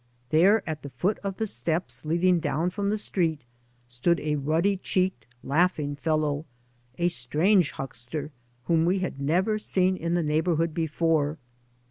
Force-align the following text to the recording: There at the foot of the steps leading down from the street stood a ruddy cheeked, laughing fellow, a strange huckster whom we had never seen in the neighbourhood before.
There 0.31 0.67
at 0.67 0.81
the 0.81 0.89
foot 0.89 1.19
of 1.19 1.35
the 1.37 1.45
steps 1.45 2.03
leading 2.05 2.39
down 2.39 2.71
from 2.71 2.89
the 2.89 2.97
street 2.97 3.43
stood 3.87 4.19
a 4.21 4.35
ruddy 4.35 4.77
cheeked, 4.77 5.27
laughing 5.43 5.95
fellow, 5.95 6.47
a 6.97 7.07
strange 7.07 7.69
huckster 7.69 8.31
whom 8.63 8.85
we 8.85 8.97
had 8.97 9.21
never 9.21 9.59
seen 9.59 9.95
in 9.95 10.15
the 10.15 10.23
neighbourhood 10.23 10.73
before. 10.73 11.37